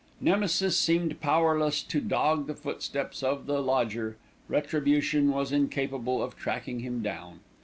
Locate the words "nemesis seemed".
0.19-1.19